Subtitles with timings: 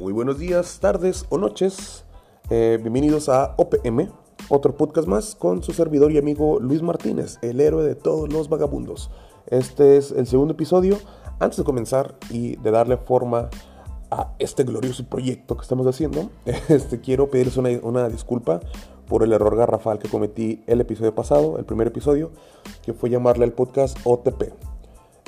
[0.00, 2.06] Muy buenos días, tardes o noches.
[2.48, 4.08] Eh, bienvenidos a OPM,
[4.48, 8.48] otro podcast más con su servidor y amigo Luis Martínez, el héroe de todos los
[8.48, 9.10] vagabundos.
[9.48, 10.96] Este es el segundo episodio.
[11.38, 13.50] Antes de comenzar y de darle forma
[14.10, 16.30] a este glorioso proyecto que estamos haciendo,
[16.70, 18.60] este, quiero pedirles una, una disculpa
[19.06, 22.30] por el error garrafal que cometí el episodio pasado, el primer episodio,
[22.82, 24.69] que fue llamarle al podcast OTP.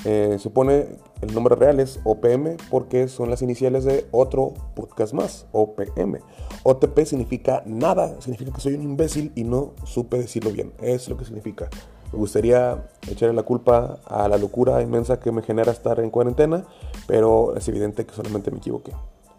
[0.05, 0.89] Eh, supone
[1.21, 6.19] el nombre real es OPM porque son las iniciales de otro podcast más, OPM.
[6.65, 10.73] OTP significa nada, significa que soy un imbécil y no supe decirlo bien.
[10.81, 11.69] Es lo que significa.
[12.13, 16.67] Me gustaría echarle la culpa a la locura inmensa que me genera estar en cuarentena,
[17.07, 18.93] pero es evidente que solamente me equivoqué.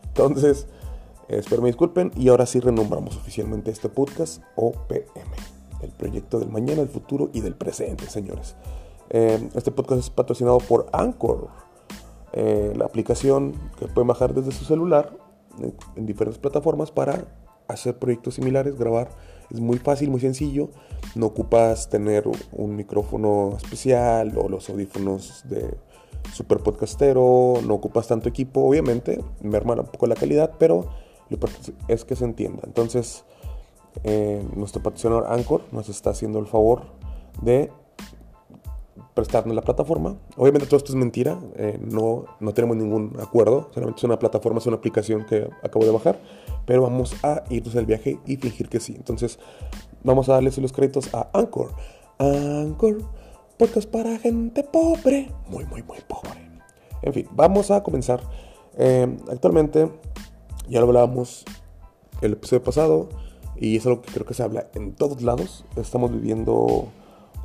[0.08, 0.67] Entonces,
[1.27, 5.03] espero me disculpen y ahora sí renombramos oficialmente este podcast OPM,
[5.81, 8.55] el proyecto del mañana, del futuro y del presente, señores.
[9.13, 11.50] Eh, este podcast es patrocinado por Anchor,
[12.33, 15.16] eh, la aplicación que pueden bajar desde su celular
[15.59, 17.28] en, en, diferentes plataformas para
[17.67, 19.09] hacer proyectos similares, grabar.
[19.52, 20.70] Es muy fácil, muy sencillo.
[21.14, 25.77] No ocupas tener un micrófono especial o los audífonos de
[26.33, 27.55] super podcastero.
[27.67, 29.23] No ocupas tanto equipo, obviamente.
[29.42, 30.89] Me hermana un poco la calidad, pero
[31.30, 31.38] lo
[31.88, 32.64] es que se entienda.
[32.66, 33.25] Entonces,
[34.03, 36.81] eh, nuestro patrocinador Anchor nos está haciendo el favor
[37.44, 37.70] de
[39.14, 40.16] prestarnos la plataforma.
[40.38, 44.59] Obviamente todo esto es mentira, eh, no, no tenemos ningún acuerdo, solamente es una plataforma,
[44.59, 46.20] es una aplicación que acabo de bajar,
[46.66, 48.95] pero vamos a irnos al viaje y fingir que sí.
[48.95, 49.39] Entonces
[50.03, 51.73] vamos a darles los créditos a Anchor.
[52.17, 52.97] Anchor,
[53.58, 56.50] podcast para gente pobre, muy, muy, muy pobre.
[57.02, 58.22] En fin, vamos a comenzar.
[58.77, 59.89] Eh, actualmente,
[60.67, 61.45] ya lo hablábamos
[62.22, 63.09] el episodio pasado,
[63.55, 65.66] y es algo que creo que se habla en todos lados.
[65.75, 66.88] Estamos viviendo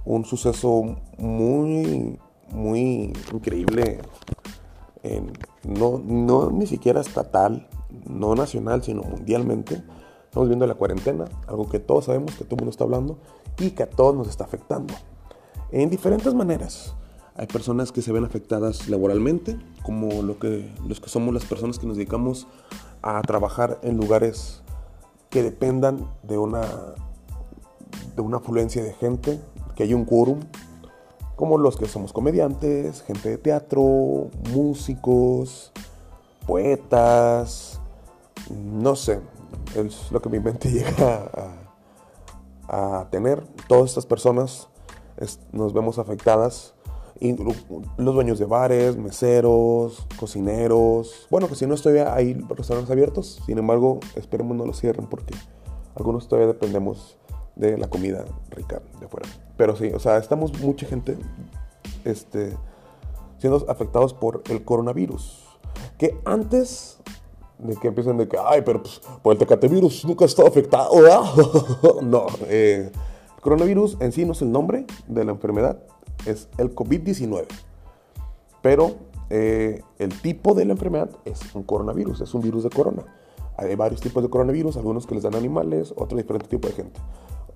[0.08, 2.18] un suceso muy,
[2.50, 4.00] muy increíble,
[5.64, 7.68] no, no ni siquiera estatal,
[8.06, 9.82] no nacional, sino mundialmente.
[10.24, 13.18] Estamos viendo la cuarentena, algo que todos sabemos, que todo el mundo está hablando
[13.58, 14.94] y que a todos nos está afectando.
[15.70, 16.94] En diferentes maneras.
[17.34, 21.78] Hay personas que se ven afectadas laboralmente, como lo que, los que somos las personas
[21.78, 22.48] que nos dedicamos
[23.00, 24.64] a trabajar en lugares
[25.30, 26.62] que dependan de una,
[28.16, 29.40] de una afluencia de gente,
[29.78, 30.40] que hay un quórum,
[31.36, 35.70] como los que somos comediantes, gente de teatro, músicos,
[36.48, 37.80] poetas,
[38.50, 39.20] no sé,
[39.76, 41.62] es lo que mi mente llega
[42.66, 43.46] a, tener.
[43.68, 44.66] Todas estas personas
[45.52, 46.74] nos vemos afectadas.
[47.20, 51.26] Y los dueños de bares, meseros, cocineros.
[51.30, 55.34] Bueno, que si no estoy ahí restaurantes abiertos, sin embargo, esperemos no los cierren porque
[55.94, 57.17] algunos todavía dependemos
[57.58, 59.28] de la comida rica de afuera.
[59.56, 61.18] Pero sí, o sea, estamos mucha gente
[62.04, 62.56] este,
[63.38, 65.44] siendo afectados por el coronavirus.
[65.98, 66.98] Que antes
[67.58, 70.92] de que empiecen de que, ay, pero pues por el tecatevirus nunca ha estado afectado,
[72.02, 72.90] no, eh,
[73.36, 75.82] el coronavirus en sí no es el nombre de la enfermedad,
[76.24, 77.46] es el COVID-19.
[78.62, 78.94] Pero
[79.30, 83.04] eh, el tipo de la enfermedad es un coronavirus, es un virus de corona.
[83.56, 87.00] Hay varios tipos de coronavirus, algunos que les dan animales, otros diferentes tipos de gente.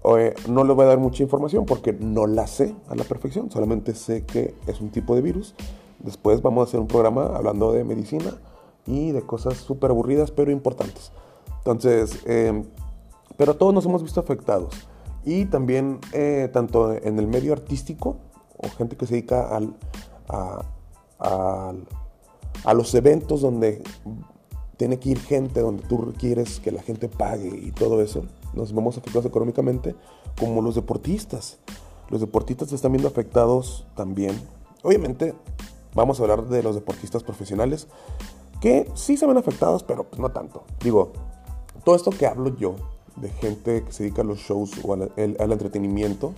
[0.05, 3.51] Eh, no les voy a dar mucha información porque no la sé a la perfección,
[3.51, 5.55] solamente sé que es un tipo de virus.
[6.01, 8.35] Después vamos a hacer un programa hablando de medicina
[8.85, 11.13] y de cosas súper aburridas pero importantes.
[11.59, 12.65] Entonces, eh,
[13.37, 14.75] pero todos nos hemos visto afectados.
[15.25, 18.17] Y también, eh, tanto en el medio artístico,
[18.57, 19.77] o gente que se dedica al,
[20.29, 20.65] a,
[21.21, 21.73] a,
[22.65, 23.83] a los eventos donde
[24.77, 28.25] tiene que ir gente, donde tú quieres que la gente pague y todo eso
[28.55, 29.95] nos vemos afectados económicamente,
[30.39, 31.59] como los deportistas.
[32.11, 34.41] Los deportistas se están viendo afectados también.
[34.83, 35.35] Obviamente,
[35.95, 37.89] vamos a hablar de los deportistas profesionales,
[38.61, 40.65] que sí se ven afectados, pero pues no tanto.
[40.83, 41.13] Digo,
[41.85, 42.77] todo esto que hablo yo,
[43.17, 46.33] de gente que se dedica a los shows o al, al entretenimiento,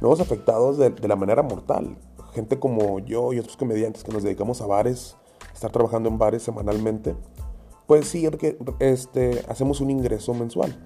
[0.00, 1.96] nos vemos afectados de, de, la manera mortal.
[2.34, 5.16] Gente como yo y otros comediantes que nos dedicamos a bares,
[5.54, 7.16] estar trabajando en bares semanalmente,
[7.88, 8.28] pues sí,
[8.80, 10.76] este, hacemos un ingreso mensual.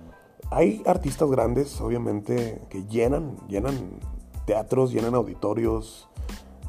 [0.51, 3.99] Hay artistas grandes, obviamente, que llenan, llenan
[4.45, 6.09] teatros, llenan auditorios,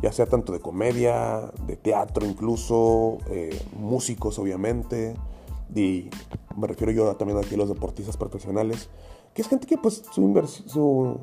[0.01, 5.15] ya sea tanto de comedia, de teatro incluso, eh, músicos obviamente,
[5.75, 6.09] y
[6.55, 8.89] me refiero yo también aquí a los deportistas profesionales,
[9.33, 11.19] que es gente que pues su, su,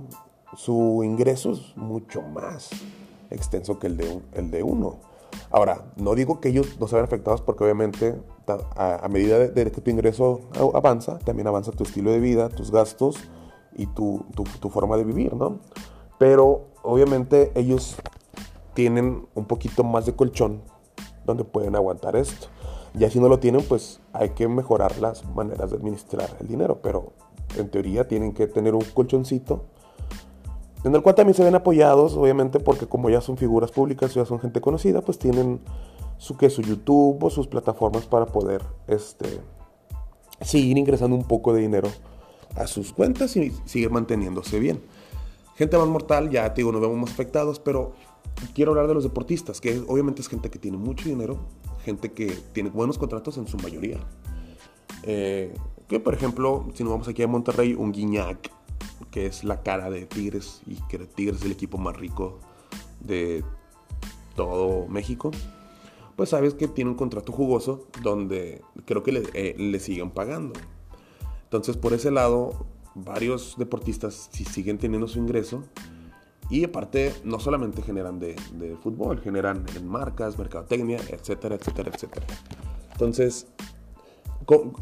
[0.57, 2.71] su ingreso es mucho más
[3.31, 4.99] extenso que el de, el de uno.
[5.51, 8.21] Ahora, no digo que ellos no se vean afectados porque obviamente
[8.77, 10.41] a, a medida de, de, que tu ingreso
[10.75, 13.17] avanza, también avanza tu estilo de vida, tus gastos
[13.77, 15.59] y tu, tu, tu forma de vivir, ¿no?
[16.19, 17.97] Pero obviamente ellos
[18.75, 20.63] tienen un poquito más de colchón
[21.25, 22.49] donde pueden aguantar esto.
[22.95, 26.81] Ya si no lo tienen, pues hay que mejorar las maneras de administrar el dinero,
[26.83, 27.13] pero
[27.57, 29.65] en teoría tienen que tener un colchoncito
[30.85, 34.25] en el cual también se ven apoyados, obviamente, porque como ya son figuras públicas, ya
[34.25, 35.61] son gente conocida, pues tienen
[36.21, 39.41] su, que, su YouTube o sus plataformas para poder este,
[40.43, 41.89] seguir ingresando un poco de dinero
[42.57, 44.83] a sus cuentas y seguir manteniéndose bien.
[45.57, 47.95] Gente más mortal, ya te digo, nos vemos más afectados, pero
[48.55, 51.39] quiero hablar de los deportistas, que obviamente es gente que tiene mucho dinero,
[51.85, 53.99] gente que tiene buenos contratos en su mayoría.
[55.05, 55.55] Eh,
[55.89, 58.51] que por ejemplo, si nos vamos aquí a Monterrey, un Guiñac,
[59.11, 62.41] que es la cara de Tigres y que Tigres es el equipo más rico
[63.01, 63.43] de
[64.37, 65.31] todo México,
[66.21, 70.53] pues sabes que tiene un contrato jugoso donde creo que le, eh, siguen pagando.
[71.45, 75.65] Entonces por ese lado, varios deportistas si siguen teniendo su ingreso
[76.51, 82.27] y aparte no solamente generan de, de fútbol, generan en marcas, mercadotecnia, etcétera, etcétera, etcétera.
[82.93, 83.47] Entonces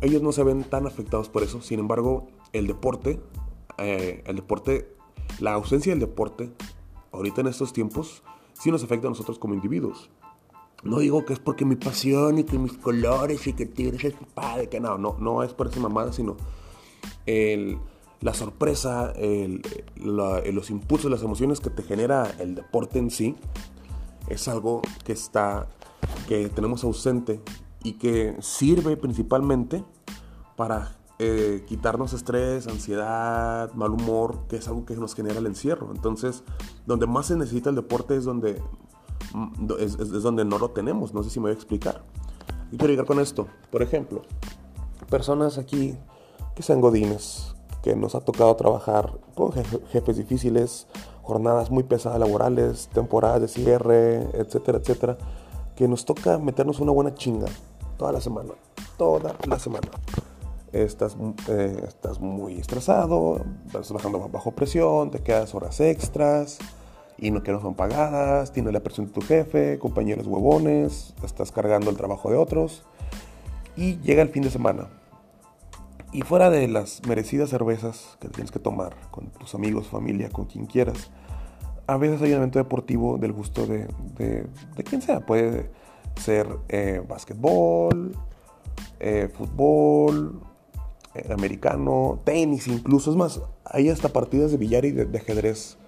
[0.00, 3.20] ellos no se ven tan afectados por eso, sin embargo el deporte
[3.78, 4.92] eh, el deporte,
[5.38, 6.50] la ausencia del deporte,
[7.12, 8.24] ahorita en estos tiempos,
[8.54, 10.10] sí nos afecta a nosotros como individuos.
[10.84, 14.14] No digo que es porque mi pasión y que mis colores y que Tigres es
[14.34, 16.36] padre, que no, no, no es por esa mamada, sino
[17.26, 17.78] el,
[18.20, 19.62] la sorpresa, el,
[19.96, 23.36] los impulsos, las emociones que te genera el deporte en sí,
[24.28, 25.68] es algo que está,
[26.28, 27.40] que tenemos ausente
[27.82, 29.84] y que sirve principalmente
[30.56, 35.90] para eh, quitarnos estrés, ansiedad, mal humor, que es algo que nos genera el encierro.
[35.94, 36.44] Entonces,
[36.86, 38.62] donde más se necesita el deporte es donde,
[39.32, 41.14] mm, es, donde no lo tenemos.
[41.14, 42.02] No sé si me voy a explicar.
[42.70, 43.46] Y quiero llegar con esto.
[43.70, 44.22] Por ejemplo,
[45.10, 45.96] personas aquí
[46.54, 50.86] que sean godines, que nos ha tocado trabajar con jefes difíciles,
[51.22, 55.18] jornadas muy pesadas laborales, temporadas de cierre, etcétera, etcétera,
[55.76, 57.46] que nos toca meternos una buena chinga
[57.96, 58.54] toda la semana,
[58.96, 59.88] toda la semana
[60.72, 61.16] estás,
[61.48, 66.58] eh, estás muy estresado, estás bajando bajo presión, te quedas horas extras
[67.18, 71.52] y no que no son pagadas, tienes la presión de tu jefe, compañeros huevones, estás
[71.52, 72.84] cargando el trabajo de otros
[73.76, 74.88] y llega el fin de semana.
[76.12, 80.46] Y fuera de las merecidas cervezas que tienes que tomar con tus amigos, familia, con
[80.46, 81.10] quien quieras,
[81.88, 83.88] a veces hay un evento deportivo del gusto de,
[84.18, 85.20] de, quien sea.
[85.20, 85.70] Puede
[86.20, 88.14] ser eh, básquetbol,
[89.00, 90.38] eh, fútbol,
[91.14, 93.10] eh, americano, tenis incluso.
[93.10, 95.78] Es más, hay hasta partidas de billar y de, ajedrez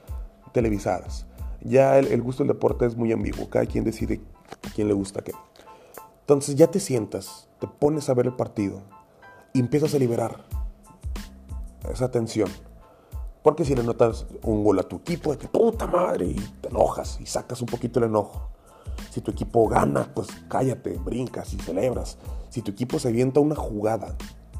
[0.52, 1.26] televisadas.
[1.62, 3.48] Ya el, gusto del deporte es muy ambiguo.
[3.50, 4.20] Cada quien decide
[4.66, 5.32] a quién le gusta qué.
[6.20, 8.82] Entonces ya te sientas, te pones a ver el partido
[9.52, 10.44] y empiezas a liberar
[11.92, 12.48] esa tensión.
[13.42, 17.18] Porque si le notas un gol a tu equipo, de puta madre, y te enojas
[17.20, 18.48] y sacas un poquito el enojo.
[19.10, 22.18] Si tu equipo gana, pues cállate, brincas y celebras.
[22.50, 24.14] Si tu equipo se avienta una jugada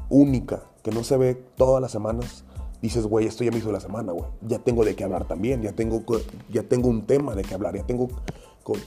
[0.09, 2.43] única, que no se ve todas las semanas,
[2.81, 4.29] dices, güey, esto ya me hizo la semana, güey.
[4.41, 6.03] Ya tengo de qué hablar también, ya tengo,
[6.49, 8.09] ya tengo un tema de qué hablar, ya tengo
[8.63, 8.77] con,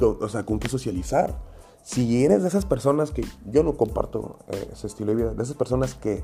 [0.00, 1.38] o sea, con qué socializar.
[1.82, 5.42] Si eres de esas personas que yo no comparto eh, ese estilo de vida, de
[5.42, 6.22] esas personas que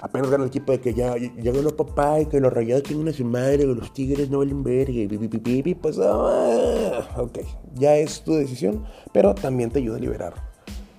[0.00, 3.02] apenas ganan el equipo de que ya, ya ganó papá y que los rayados tienen
[3.02, 7.38] una su madre, o los tigres no valen verga, y pues, ah, ok,
[7.74, 10.48] ya es tu decisión, pero también te ayuda a liberar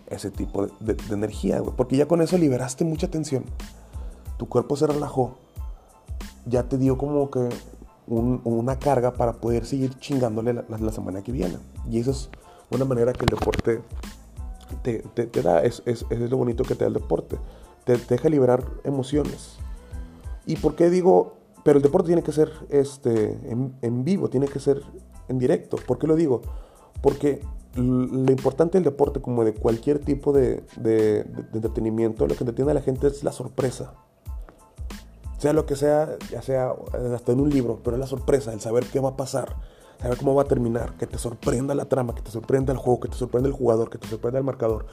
[0.09, 3.45] ese tipo de, energía, Porque ya con eso liberaste mucha tensión.
[4.39, 5.36] Tu cuerpo se relajó.
[6.46, 7.50] Ya te dio como que
[8.08, 11.58] una carga para poder seguir chingándole la, semana que viene.
[11.91, 12.29] Y eso es
[12.72, 13.81] una manera que el deporte
[14.81, 15.62] te, da.
[15.62, 17.38] Es, es, lo bonito que te da el deporte.
[17.84, 19.58] Te, deja liberar emociones.
[20.46, 21.36] ¿Y por qué digo?
[21.65, 23.38] Pero el deporte tiene que ser este,
[23.81, 24.81] en, vivo, tiene que ser
[25.27, 25.75] en directo.
[25.86, 26.41] ¿Por qué lo digo?
[27.01, 27.41] Porque
[27.75, 30.63] lo importante del deporte, como de cualquier tipo de,
[31.53, 33.93] entretenimiento, lo que entretiene a la gente es la sorpresa.
[35.39, 36.74] Sea lo que sea, ya sea
[37.15, 39.55] hasta en un libro, pero es la sorpresa, el saber qué va a pasar,
[40.00, 43.00] saber cómo va a terminar, que te sorprenda la trama, que te sorprenda el juego,
[43.00, 44.86] que te sorprenda el jugador, que te sorprenda el marcador,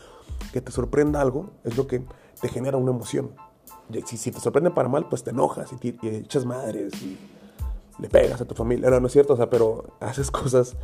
[0.53, 2.05] que te sorprenda algo, es lo que
[2.41, 3.33] te genera una emoción.
[4.07, 7.19] Si, si te sorprende para mal, pues te enojas y, echas madres y
[7.99, 8.91] le pegas a tu familia.
[8.91, 10.76] No, no es cierto, o sea, pero haces cosas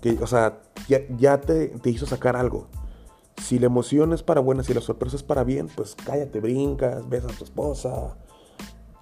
[0.00, 2.66] que, o sea, ya, te, hizo sacar algo.
[3.42, 7.08] Si la emoción es para buena, si la sorpresa es para bien, pues cállate, brincas,
[7.08, 8.16] besas a tu esposa,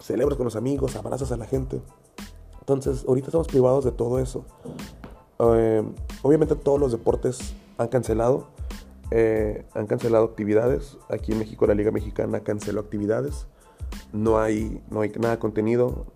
[0.01, 1.81] celebras con los amigos, abrazas a la gente.
[2.61, 4.45] Entonces, ahorita estamos privados de todo eso.
[5.39, 5.83] Eh,
[6.23, 8.49] obviamente todos los deportes han cancelado,
[9.11, 10.99] eh, han cancelado actividades.
[11.09, 13.47] Aquí en México la Liga Mexicana canceló actividades.
[14.13, 16.07] No hay, no hay nada contenido.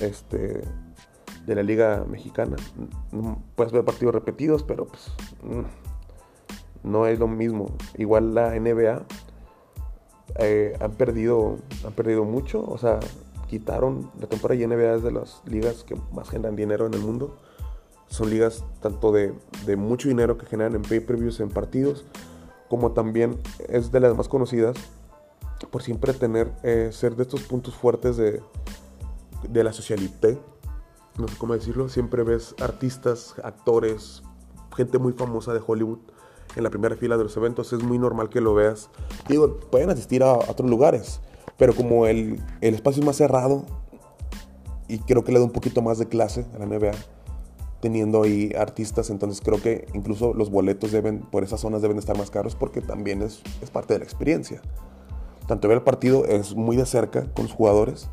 [0.00, 0.62] Este,
[1.46, 2.56] de la Liga Mexicana.
[3.56, 5.12] Puedes ver partidos repetidos, pero pues
[6.82, 7.66] No es lo mismo.
[7.98, 9.02] Igual la NBA
[10.38, 12.64] eh, han, perdido, han perdido mucho.
[12.64, 13.00] O sea,
[13.50, 17.00] quitaron la temporada y NBA es de las ligas que más generan dinero en el
[17.00, 17.36] mundo.
[18.06, 19.34] Son ligas tanto de,
[19.66, 22.04] de mucho dinero que generan en pay-per-views, en partidos,
[22.68, 23.38] como también
[23.68, 24.76] es de las más conocidas
[25.66, 28.40] por siempre tener, eh, ser de estos puntos fuertes de,
[29.48, 30.38] de la socialité,
[31.18, 34.22] no sé cómo decirlo, siempre ves artistas, actores,
[34.76, 35.98] gente muy famosa de Hollywood
[36.56, 38.90] en la primera fila de los eventos, es muy normal que lo veas.
[39.28, 41.20] Digo, pueden asistir a, otros lugares,
[41.60, 43.66] pero como el, el, espacio es más cerrado,
[44.88, 46.92] y creo que le da un poquito más de clase a la NBA,
[47.80, 52.16] teniendo ahí artistas, entonces creo que incluso los boletos deben, por esas zonas deben estar
[52.16, 54.62] más caros porque también es, es parte de la experiencia.
[55.46, 58.08] Tanto ver el partido es muy de cerca con los jugadores,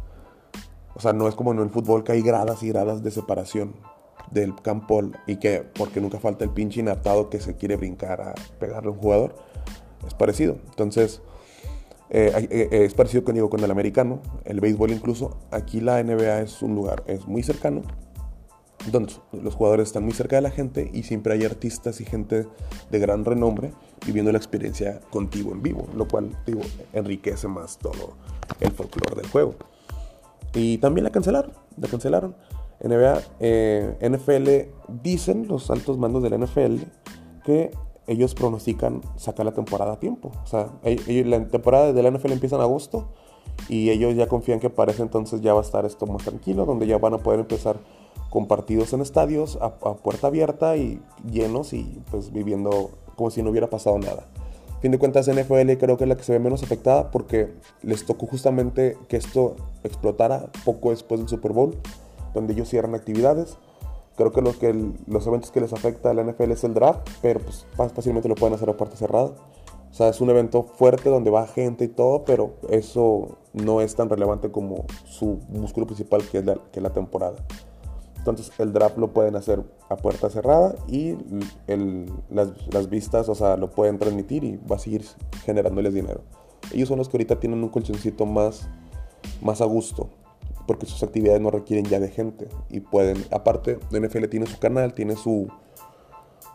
[0.93, 3.75] o sea, no es como en el fútbol que hay gradas y gradas de separación
[4.29, 8.35] del campo y que porque nunca falta el pinche inadaptado que se quiere brincar a
[8.59, 9.35] pegarle a un jugador.
[10.05, 10.57] Es parecido.
[10.67, 11.21] Entonces,
[12.09, 15.37] eh, eh, es parecido con, digo, con el americano, el béisbol incluso.
[15.51, 17.81] Aquí la NBA es un lugar, es muy cercano,
[18.91, 22.47] donde los jugadores están muy cerca de la gente y siempre hay artistas y gente
[22.89, 23.73] de gran renombre
[24.05, 26.61] viviendo la experiencia contigo en vivo, lo cual digo,
[26.93, 28.15] enriquece más todo
[28.59, 29.55] el folclore del juego.
[30.53, 32.35] Y también la cancelaron, la cancelaron.
[32.79, 34.71] NBA, eh, NFL,
[35.01, 36.83] dicen los altos mandos de la NFL
[37.43, 37.71] que
[38.07, 40.31] ellos pronostican sacar la temporada a tiempo.
[40.43, 43.09] O sea, la temporada de la NFL empieza en agosto
[43.69, 46.65] y ellos ya confían que para ese entonces ya va a estar esto más tranquilo,
[46.65, 47.77] donde ya van a poder empezar
[48.29, 53.41] con partidos en estadios a, a puerta abierta y llenos y pues viviendo como si
[53.41, 54.27] no hubiera pasado nada
[54.81, 58.05] fin de cuentas NFL creo que es la que se ve menos afectada porque les
[58.05, 61.75] tocó justamente que esto explotara poco después del Super Bowl,
[62.33, 63.57] donde ellos cierran actividades.
[64.17, 64.73] Creo que, lo que
[65.05, 68.35] los eventos que les afecta a la NFL es el draft, pero pues fácilmente lo
[68.35, 69.31] pueden hacer a puerta cerrada.
[69.89, 73.95] O sea, es un evento fuerte donde va gente y todo, pero eso no es
[73.95, 77.35] tan relevante como su músculo principal que es la, que es la temporada.
[78.17, 81.15] Entonces el draft lo pueden hacer a puerta cerrada y
[82.29, 85.05] las, vistas, o sea, lo pueden transmitir y va a seguir
[85.45, 86.21] generándoles dinero.
[86.73, 88.67] Ellos son los que ahorita tienen un colchoncito más,
[89.41, 90.09] más a gusto,
[90.67, 94.93] porque sus actividades no requieren ya de gente y pueden, aparte, NFL tiene su canal,
[94.93, 95.47] tiene su,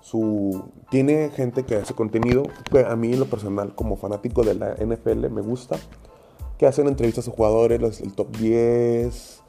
[0.00, 2.44] su, tiene gente que hace contenido,
[2.86, 5.76] a mí en lo personal, como fanático de la NFL, me gusta,
[6.58, 9.42] que hacen entrevistas a jugadores, el top 10,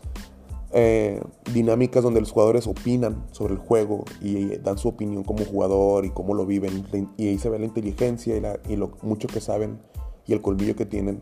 [0.75, 1.21] eh,
[1.53, 6.09] dinámicas donde los jugadores opinan sobre el juego y dan su opinión como jugador y
[6.09, 6.83] cómo lo viven.
[7.15, 9.77] Y ahí se ve la inteligencia y, lo mucho que saben
[10.25, 11.21] y el colmillo que tienen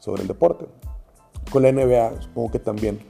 [0.00, 0.66] sobre el deporte.
[1.50, 3.00] Con la NBA supongo que también.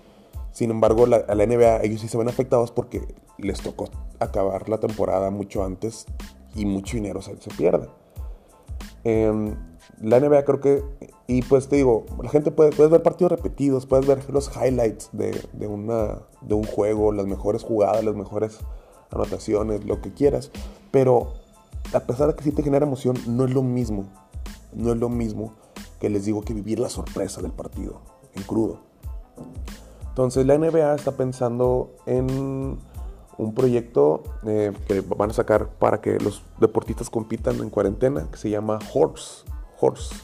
[0.52, 4.78] Sin embargo, a la NBA ellos sí se ven afectados porque les tocó acabar la
[4.78, 6.06] temporada mucho antes
[6.54, 7.88] y mucho dinero se, se pierde.
[9.04, 9.54] Em,
[10.00, 10.82] la NBA creo que,
[11.26, 15.10] y pues te digo, la gente puede, puedes ver partidos repetidos, puedes ver los highlights
[15.12, 18.58] de, de, una, de un juego, las mejores jugadas, las mejores
[19.10, 20.50] anotaciones, lo que quieras,
[20.90, 21.34] pero
[21.92, 24.06] a pesar de que sí te genera emoción, no es lo mismo,
[24.72, 25.54] no es lo mismo
[25.98, 28.00] que les digo que vivir la sorpresa del partido,
[28.34, 28.80] en crudo.
[30.08, 32.78] Entonces la NBA está pensando en
[33.38, 38.36] un proyecto eh, que van a sacar para que los deportistas compitan en cuarentena, que
[38.36, 39.46] se llama Horse,
[39.80, 40.14] Horse.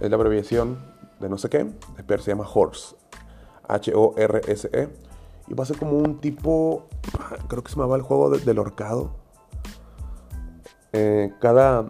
[0.00, 0.78] Es la abreviación
[1.20, 1.70] de no sé qué,
[2.06, 2.96] pero se llama Horse.
[3.68, 4.88] H-O-R-S-E.
[5.46, 6.86] Y va a ser como un tipo,
[7.48, 9.12] creo que se llamaba el juego del horcado.
[10.92, 11.86] Eh, cada,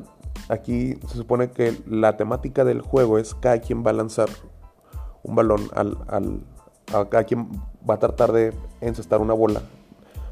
[0.50, 4.28] aquí se supone que la temática del juego es cada quien va a lanzar
[5.30, 6.40] un balón al, al
[6.92, 7.48] a cada quien
[7.88, 9.62] va a tratar de encestar una bola.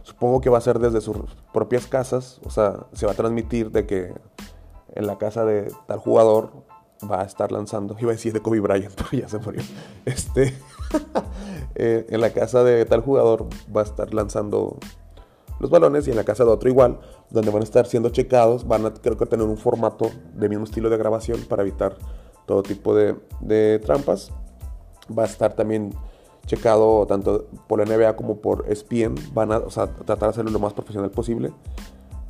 [0.02, 1.16] Supongo que va a ser desde sus
[1.52, 4.14] propias casas, o sea, se va a transmitir de que
[4.94, 6.50] en la casa de tal jugador
[7.10, 9.62] va a estar lanzando, iba a decir de Kobe Bryant, pero ya se murió.
[10.04, 10.54] Este,
[11.74, 14.78] eh, en la casa de tal jugador va a estar lanzando
[15.60, 17.00] los balones y en la casa de otro igual,
[17.30, 20.64] donde van a estar siendo checados, van a creo que tener un formato de mismo
[20.64, 21.96] estilo de grabación para evitar
[22.46, 24.32] todo tipo de trampas.
[25.16, 25.92] Va a estar también
[26.46, 30.72] checado tanto por la NBA como por ESPN, van a tratar de hacerlo lo más
[30.72, 31.52] profesional posible,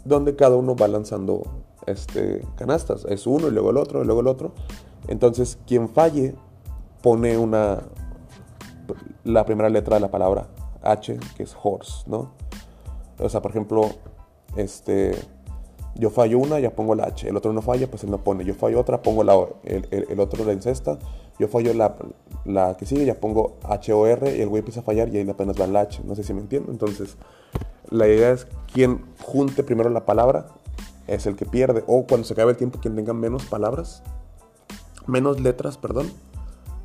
[0.04, 1.42] donde cada uno va lanzando
[1.87, 3.04] este, canastas.
[3.08, 4.52] Es uno y luego el otro y luego el otro.
[5.06, 6.35] Entonces, quien falle
[7.02, 7.82] pone una
[9.25, 10.49] la primera letra de la palabra
[10.82, 12.32] H, que es horse, ¿no?
[13.18, 13.90] O sea, por ejemplo,
[14.56, 15.14] este,
[15.94, 17.28] yo fallo una, ya pongo la H.
[17.28, 18.44] El otro no falla, pues él no pone.
[18.44, 20.99] Yo fallo otra, pongo la El, el, otro la encesta.
[21.38, 21.95] Yo fallo la,
[22.45, 24.37] la, que sigue, ya pongo H-O-R.
[24.37, 26.02] Y el güey empieza a fallar y ahí apenas va la H.
[26.04, 26.73] No sé si me entiendo.
[26.73, 27.16] Entonces,
[27.90, 30.49] la idea es quien junte primero la palabra
[31.07, 31.85] es el que pierde.
[31.87, 34.02] O cuando se acabe el tiempo, quien tenga menos palabras,
[35.07, 36.11] menos letras, perdón,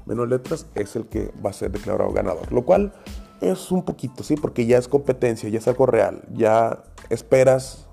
[0.06, 2.52] menos letras, es el que va a ser declarado ganador.
[2.52, 2.94] Lo cual
[3.42, 4.36] es un poquito, ¿sí?
[4.36, 6.24] Porque ya es competencia, ya es algo real.
[6.34, 7.88] Ya esperas,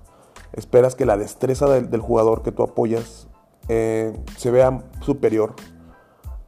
[0.53, 3.27] esperas que la destreza del, jugador que tú apoyas
[3.67, 5.55] eh, se vea superior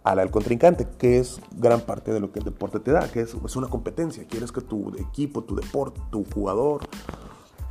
[0.03, 3.10] a la del contrincante, que es gran parte de lo que el deporte te da,
[3.10, 4.27] que es, una competencia.
[4.27, 6.81] Quieres que tu equipo, tu deporte, tu jugador,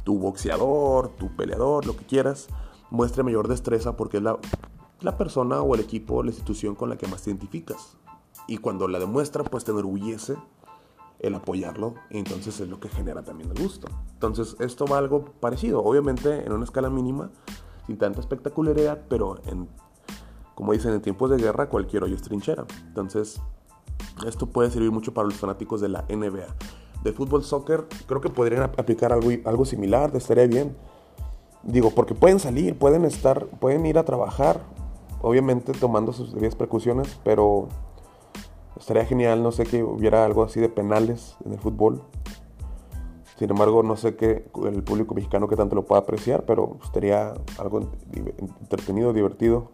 [0.04, 2.48] tu boxeador, tu peleador, lo que quieras,
[2.90, 4.38] muestre mayor destreza porque es la,
[5.00, 7.96] la persona o el equipo la institución con la que más te identificas.
[8.48, 10.36] Y cuando la demuestra, pues te enorgullece
[11.22, 13.88] el apoyarlo entonces es lo que genera también el gusto.
[14.14, 17.30] Entonces esto va algo parecido, obviamente en una escala mínima,
[17.86, 19.68] sin tanta espectacularidad, pero en,
[20.54, 22.64] como dicen, en tiempos de guerra cualquier hoyo es trinchera.
[22.86, 23.40] Entonces
[24.26, 26.46] esto puede servir mucho para los fanáticos de la NBA.
[27.02, 30.76] De fútbol, soccer, creo que podrían aplicar algo, algo similar, estaría bien.
[31.62, 34.60] Digo, porque pueden salir, pueden estar, pueden ir a trabajar,
[35.20, 37.68] obviamente tomando sus debidas precauciones, pero
[38.82, 42.02] Estaría genial, no sé, que hubiera algo así de penales en el fútbol.
[43.38, 47.32] Sin embargo, no sé qué el público mexicano que tanto lo pueda apreciar, pero estaría
[47.58, 47.90] algo
[48.60, 49.70] entretenido, divertido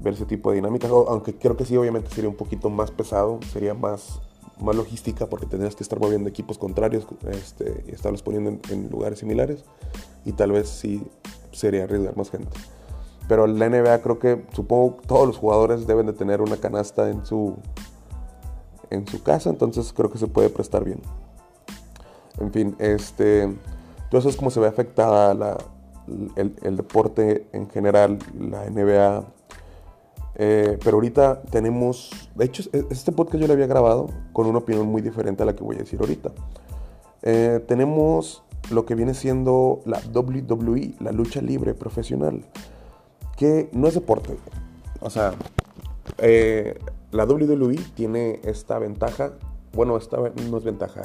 [0.00, 0.90] ver ese tipo de dinámicas.
[0.90, 4.20] Aunque creo que sí, obviamente sería un poquito más pesado, sería más,
[4.60, 8.90] más logística porque tendrías que estar moviendo equipos contrarios este, y estarlos poniendo en, en
[8.90, 9.64] lugares similares.
[10.24, 11.02] Y tal vez sí
[11.52, 12.50] sería arriesgar más gente.
[13.28, 17.24] Pero la NBA creo que, supongo, todos los jugadores deben de tener una canasta en
[17.24, 17.56] su,
[18.90, 21.00] en su casa, entonces creo que se puede prestar bien.
[22.38, 23.42] En fin, este,
[24.04, 25.56] entonces es como se ve afectada la,
[26.36, 29.24] el, deporte en general, la NBA.
[30.36, 34.58] Eh, pero ahorita tenemos, de hecho, e, este podcast yo lo había grabado con una
[34.58, 36.32] opinión muy diferente a la que voy a decir ahorita.
[37.22, 42.44] Eh, tenemos lo que viene siendo la WWE, la lucha libre profesional,
[43.36, 44.36] que no es deporte.
[45.00, 45.34] O sea,
[46.18, 46.78] eh,
[47.12, 49.32] la WWE tiene esta ventaja,
[49.72, 51.02] bueno, esta no es ventaja,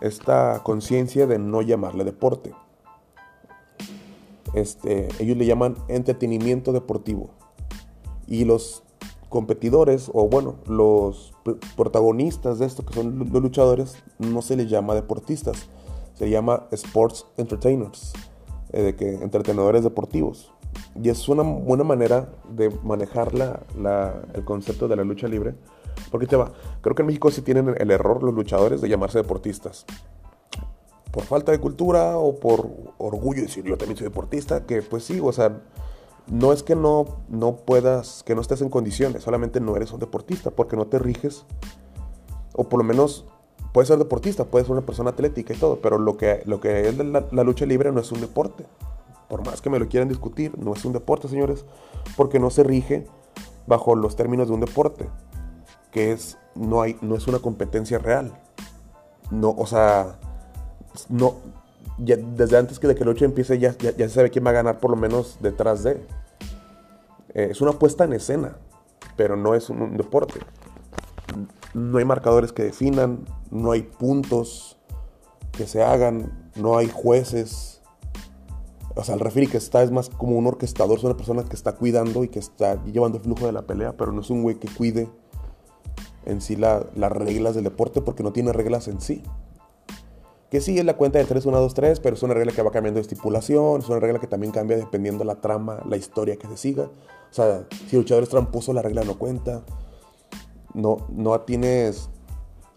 [0.00, 2.52] esta conciencia de no llamarle deporte.
[4.54, 7.30] Este, ellos le llaman entretenimiento deportivo.
[8.28, 8.82] Y los
[9.28, 11.32] competidores, o bueno, los
[11.76, 15.68] protagonistas de esto, que son los luchadores, no se les llama deportistas,
[16.14, 18.12] se llama sports entertainers,
[18.72, 20.52] eh, de que entretenedores deportivos.
[21.02, 23.32] Y es una buena manera de manejar
[24.34, 25.54] el concepto de la lucha libre.
[26.10, 29.18] Porque te va, creo que en México sí tienen el error los luchadores de llamarse
[29.18, 29.84] deportistas.
[31.10, 35.04] Por falta de cultura o por orgullo de decir yo también soy deportista, que pues
[35.04, 35.60] sí, o sea,
[36.26, 40.00] no es que no, no puedas, que no estés en condiciones, solamente no eres un
[40.00, 41.44] deportista porque no te riges,
[42.54, 43.26] o por lo menos
[43.72, 46.88] puedes ser deportista, puedes ser una persona atlética y todo, pero lo que, lo que
[46.88, 48.64] es la lucha libre no es un deporte
[49.28, 51.64] por más que me lo quieran discutir, no es un deporte, señores,
[52.16, 53.06] porque no se rige
[53.66, 55.08] bajo los términos de un deporte,
[55.90, 58.32] que es no hay no es una competencia real.
[59.30, 60.18] No, o sea,
[61.08, 61.34] no
[61.98, 64.54] desde antes que de que la lucha empiece ya, ya, se sabe quién va a
[64.54, 65.92] ganar por lo menos detrás de.
[67.34, 68.56] Eh, es una puesta en escena,
[69.16, 70.40] pero no es un deporte.
[71.74, 74.78] No hay marcadores que definan, no hay puntos
[75.52, 77.74] que se hagan, no hay jueces,
[78.96, 81.56] o sea, el referee que está es más como un orquestador, es una persona que
[81.56, 84.42] está cuidando y que está llevando el flujo de la pelea, pero no es un
[84.42, 85.08] güey que cuide
[86.26, 89.22] en sí las reglas del deporte porque no tiene reglas en sí.
[90.54, 92.62] Que sí es la cuenta de 3, 1, 2, 3, pero es una regla que
[92.62, 96.36] va cambiando de estipulación, es una regla que también cambia dependiendo la trama, la historia
[96.36, 96.84] que se siga.
[96.84, 99.64] O sea, si el luchador es tramposo, la regla no cuenta.
[100.72, 102.08] No, no tienes...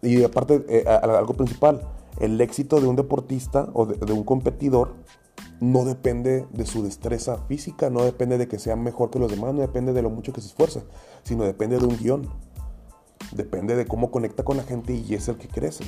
[0.01, 1.87] Y aparte, eh, algo principal,
[2.19, 4.95] el éxito de un deportista o de un competidor
[5.59, 9.53] no depende de su destreza física, no depende de que sea mejor que los demás,
[9.53, 10.81] no depende de lo mucho que se esfuerza,
[11.21, 12.27] sino depende de un guion.
[13.33, 15.83] Depende de cómo conecta con la gente y es el que crece.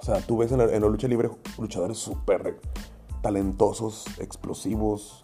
[0.00, 2.58] O sea, tú ves en la, lucha libre luchadores súper
[3.22, 5.22] talentosos, explosivos,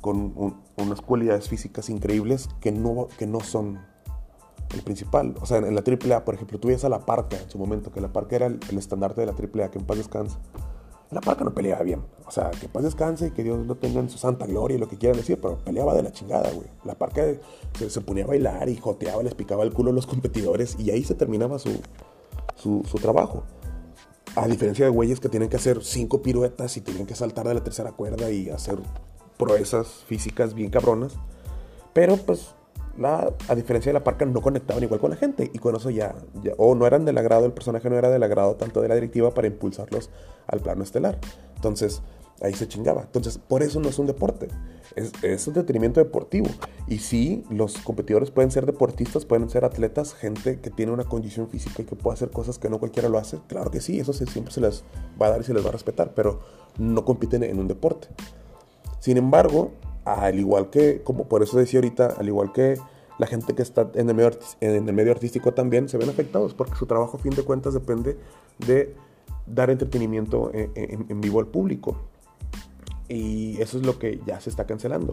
[0.00, 3.78] con unas cualidades físicas increíbles que no, que no son
[4.74, 5.34] el principal.
[5.40, 7.92] O sea, en, la AAA, por ejemplo, tú ves a La Parca en su momento,
[7.92, 10.38] que La Parca era el, estandarte de la AAA, que en paz descansa
[11.12, 12.02] la Parca no peleaba bien.
[12.26, 14.80] O sea, que paz descanse y que Dios lo tenga en su santa gloria y
[14.80, 16.66] lo que quieran decir, pero peleaba de la chingada, güey.
[16.84, 17.22] La Parca
[17.76, 21.04] se, ponía a bailar y joteaba, les picaba el culo a los competidores y ahí
[21.04, 21.80] se terminaba su,
[22.56, 23.44] su, trabajo.
[24.34, 27.54] A diferencia de güeyes que tienen que hacer cinco piruetas y tienen que saltar de
[27.54, 28.78] la tercera cuerda y hacer
[29.36, 31.14] proezas físicas bien cabronas.
[31.92, 32.54] Pero pues
[33.48, 35.50] a diferencia de la parca, no conectaban igual con la gente.
[35.52, 36.14] Y con eso ya,
[36.56, 39.32] o no eran del agrado, el personaje no era del agrado tanto de la directiva
[39.32, 40.10] para impulsarlos
[40.46, 41.18] al plano estelar.
[41.56, 42.02] Entonces,
[42.42, 43.02] ahí se chingaba.
[43.02, 44.48] Entonces, por eso no es un deporte,
[44.96, 46.48] es, es un entretenimiento deportivo.
[46.86, 51.48] Y sí, los competidores pueden ser deportistas, pueden ser atletas, gente que tiene una condición
[51.48, 53.38] física y que puede hacer cosas que no cualquiera lo hace.
[53.48, 54.84] Claro que sí, eso siempre se les
[55.20, 56.40] va a dar y se les va a respetar, pero
[56.78, 58.08] no compiten en un deporte.
[59.00, 59.72] Sin embargo,
[60.04, 62.76] al igual que, como por eso decía ahorita, al igual que
[63.18, 66.54] la gente que está en el medio, en el medio artístico también se ven afectados
[66.54, 68.16] porque su trabajo a fin de cuentas depende
[68.58, 68.94] de
[69.46, 71.96] dar entretenimiento en, vivo al público.
[73.08, 75.12] Y eso es lo que ya se está cancelando.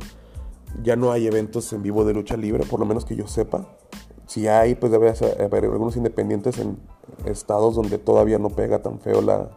[0.84, 3.67] Ya no hay eventos en vivo de lucha libre, por lo menos que yo sepa.
[4.28, 5.12] Si hay, pues debe
[5.43, 6.78] haber algunos independientes en
[7.25, 9.49] estados donde todavía no pega tan feo la,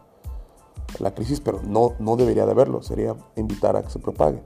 [0.99, 2.81] la crisis, pero no, no debería de haberlo.
[2.81, 4.41] Sería invitar a que se propague.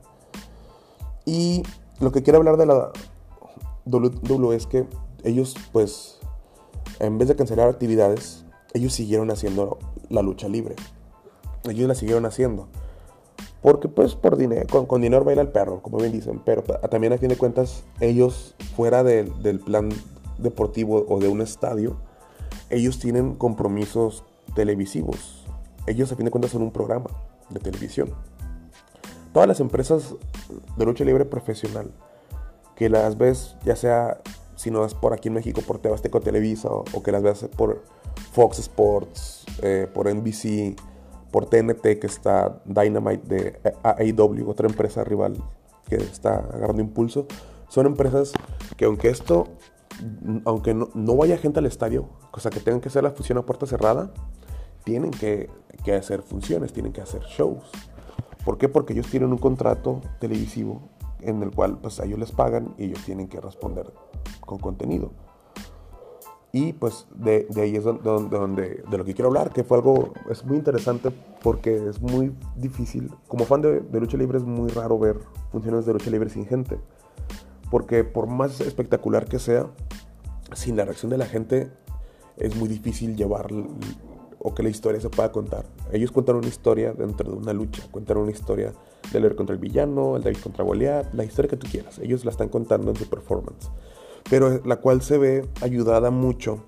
[1.26, 1.64] Y
[2.00, 2.92] lo que quiero hablar de la
[3.86, 4.86] WWE es que
[5.24, 6.20] ellos, pues,
[7.00, 9.78] en vez de cancelar actividades, ellos siguieron haciendo
[10.10, 10.76] la lucha libre.
[11.64, 12.68] Ellos la siguieron haciendo.
[13.62, 16.42] Porque pues por dinero, con, dinero baila el perro, como bien dicen.
[16.46, 19.90] Pero también a fin de cuentas, ellos fuera del plan
[20.38, 21.98] deportivo o de un estadio,
[22.70, 24.24] ellos tienen compromisos
[24.56, 25.46] televisivos.
[25.88, 27.10] Ellos a fin de cuentas son un programa
[27.50, 28.14] de televisión.
[29.34, 30.16] Todas las empresas
[30.78, 31.92] de lucha libre profesional,
[32.76, 34.22] que las ves ya sea,
[34.56, 37.48] si no es por aquí en México, por Tebasteco Televisa, o, o que las veas
[37.56, 37.84] por
[38.32, 40.76] Fox Sports, eh, por NBC,
[41.38, 45.38] por TNT, que está Dynamite de AEW, otra empresa rival
[45.88, 47.28] que está agarrando impulso.
[47.70, 48.34] Son empresas
[48.76, 49.48] que aunque esto,
[50.46, 53.46] aunque no, vaya gente al estadio, o sea, que tengan que hacer la función a
[53.46, 54.12] puerta cerrada,
[54.84, 55.48] tienen que,
[55.86, 57.70] que hacer funciones, tienen que hacer shows.
[58.44, 58.68] ¿Por qué?
[58.68, 62.86] Porque ellos tienen un contrato televisivo en el cual pues a ellos les pagan y
[62.86, 63.94] ellos tienen que responder
[64.40, 65.12] con contenido.
[66.52, 70.14] Y pues de, de ahí es donde, de lo que quiero hablar, que fue algo,
[70.30, 71.12] es muy interesante
[71.44, 73.12] porque es muy difícil.
[73.28, 75.20] Como fan de, de, lucha libre es muy raro ver
[75.52, 76.80] funciones de lucha libre sin gente.
[77.70, 79.68] Porque por más espectacular que sea,
[80.54, 81.70] sin la reacción de la gente
[82.38, 83.48] es muy difícil llevar
[84.40, 85.66] o que la historia se pueda contar.
[85.92, 88.74] Ellos cuentan una historia dentro de una lucha, cuentan una historia
[89.12, 92.00] del héroe contra el villano, el David contra Goliath, la historia que tú quieras.
[92.00, 93.70] Ellos la están contando en su performance
[94.30, 96.66] pero la cual se ve ayudada mucho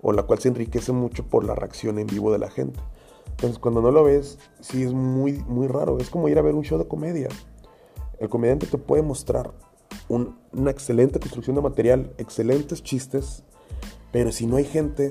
[0.00, 2.80] o la cual se enriquece mucho por la reacción en vivo de la gente.
[3.30, 5.98] Entonces cuando no lo ves, sí es muy, muy raro.
[5.98, 7.28] Es como ir a ver un show de comedia.
[8.18, 9.52] El comediante te puede mostrar
[10.08, 13.44] una excelente construcción de material, excelentes chistes,
[14.10, 15.10] pero si no hay gente,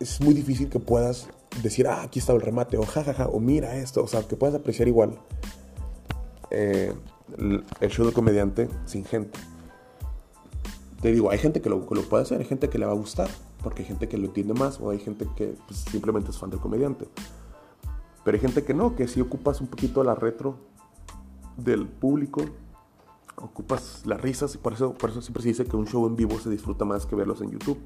[0.00, 1.28] es muy difícil que puedas
[1.62, 4.56] decir, ah, aquí está el remate, o jajaja, o mira esto, o sea, que puedas
[4.56, 5.18] apreciar igual
[6.50, 6.92] eh,
[7.80, 9.38] el show de comediante sin gente
[11.00, 12.96] te digo, hay gente que lo, lo, puede hacer, hay gente que le va a
[12.96, 13.28] gustar,
[13.62, 16.50] porque hay gente que lo entiende más, o hay gente que pues, simplemente es fan
[16.50, 17.08] del comediante.
[18.24, 20.56] Pero hay gente que no, que si ocupas un poquito la retro
[21.56, 22.42] del público,
[23.36, 26.16] ocupas las risas, y por eso, por eso siempre se dice que un show en
[26.16, 27.78] vivo se disfruta más que verlos en YouTube.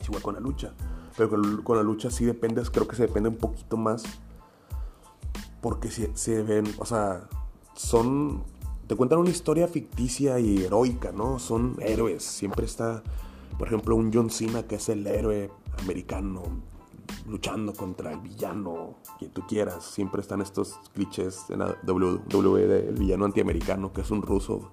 [0.00, 0.74] Es igual con la lucha.
[1.16, 4.04] Pero con, con la lucha sí depende, creo que se depende un poquito más,
[5.60, 7.28] porque si se ven, o sea,
[7.74, 8.42] son
[8.88, 11.38] te cuentan una historia ficticia y heroica, ¿no?
[11.38, 12.24] Son héroes.
[12.24, 13.02] Siempre está,
[13.58, 15.50] por ejemplo, un John Cena que es el héroe
[15.82, 16.42] americano
[17.26, 19.84] luchando contra el villano, quien tú quieras.
[19.84, 24.70] Siempre están estos clichés en la WWE del villano antiamericano, que es un ruso,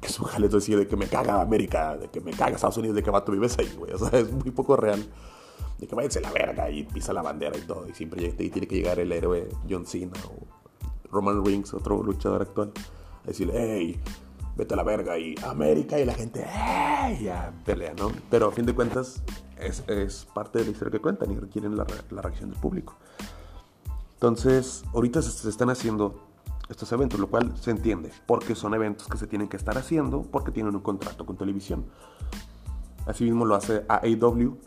[0.00, 2.96] que su jale decir de que me caga América, de que me caga Estados Unidos,
[2.96, 3.92] de que vato vives ahí, güey.
[3.92, 5.06] O sea, es muy poco real.
[5.78, 7.86] De que váyanse la verga y pisa la bandera y todo.
[7.86, 12.72] Y siempre tiene que llegar el héroe John Cena o Roman Reigns, otro luchador actual
[13.28, 14.00] decirle, hey,
[14.56, 18.10] vete a la verga y América y la gente, hey, ya pelea, ¿no?
[18.30, 19.22] Pero a fin de cuentas
[19.56, 22.96] es, parte de la historia que cuentan y requieren la, la reacción del público.
[24.18, 26.26] Entonces, ahorita se, están haciendo
[26.68, 30.22] estos eventos, lo cual se entiende, porque son eventos que se tienen que estar haciendo
[30.22, 31.86] porque tienen un contrato con televisión.
[33.06, 34.58] Asimismo lo hace AEW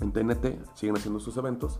[0.00, 1.78] en TNT, siguen haciendo sus eventos.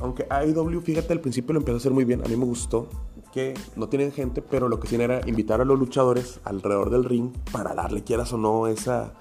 [0.00, 2.90] Aunque AEW, fíjate, al principio lo empezó a hacer muy bien, a mí me gustó,
[3.32, 7.04] que no tienen gente, pero lo que tienen era invitar a los luchadores alrededor del
[7.04, 9.14] ring para darle, quieras o no, esa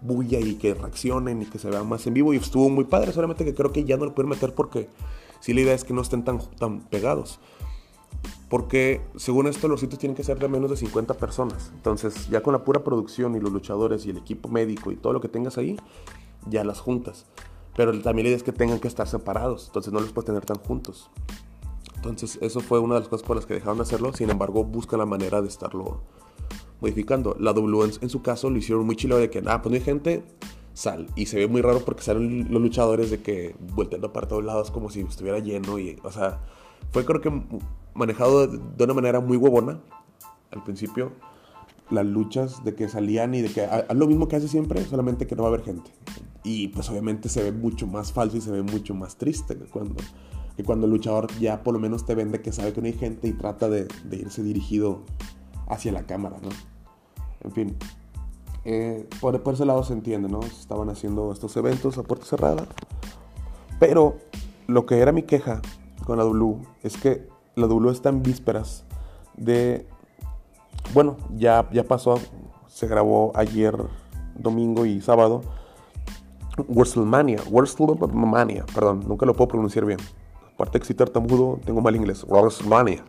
[0.00, 2.34] bulla y que reaccionen y que se vean más en vivo.
[2.34, 4.88] Y estuvo muy padre, solamente que creo que ya no lo pueden meter porque
[5.40, 7.40] si la idea es que no estén tan, tan pegados.
[8.48, 11.72] Porque según esto los sitios tienen que ser de menos de 50 personas.
[11.74, 15.12] Entonces ya con la pura producción y los luchadores y el equipo médico y todo
[15.12, 15.76] lo que tengas ahí,
[16.48, 17.26] ya las juntas.
[17.74, 19.68] Pero también la idea es que tengan que estar separados.
[19.68, 21.10] Entonces no los puedes tener tan juntos.
[22.02, 24.12] Entonces, eso fue una de las cosas por las que dejaron de hacerlo.
[24.12, 26.02] Sin embargo, buscan la manera de estarlo
[26.80, 27.36] modificando.
[27.38, 29.82] La W en, su caso lo hicieron muy chilo de que, ah, pues no hay
[29.82, 30.24] gente,
[30.74, 31.06] sal.
[31.14, 34.72] Y se ve muy raro porque salen los luchadores de que volteando para todos lados
[34.72, 35.78] como si estuviera lleno.
[35.78, 36.40] Y, o sea,
[36.90, 37.30] fue creo que
[37.94, 39.80] manejado de una manera muy huevona
[40.50, 41.12] al principio.
[41.88, 45.28] Las luchas de que salían y de que haz lo mismo que hace siempre, solamente
[45.28, 45.92] que no va a haber gente.
[46.42, 49.66] Y pues obviamente se ve mucho más falso y se ve mucho más triste que
[49.66, 49.94] cuando,
[50.56, 52.92] que cuando el luchador ya por lo menos te vende que sabe que no hay
[52.92, 55.02] gente y trata de, de irse dirigido
[55.68, 56.48] hacia la cámara, ¿no?
[57.44, 57.76] En fin,
[58.64, 60.40] eh, por, por, ese lado se entiende, ¿no?
[60.40, 62.66] Estaban haciendo estos eventos a puerta cerrada.
[63.80, 64.16] Pero
[64.68, 65.60] lo que era mi queja
[66.06, 68.84] con la W es que la W está en vísperas
[69.36, 69.86] de...
[70.94, 72.18] Bueno, ya, ya pasó,
[72.68, 73.76] se grabó ayer,
[74.36, 75.42] domingo y sábado.
[76.68, 79.98] WrestleMania, WrestleMania, perdón, nunca lo puedo pronunciar bien.
[80.62, 82.24] Aparte de excitar tartamudo, tengo mal inglés.
[82.24, 83.02] WrestleMania.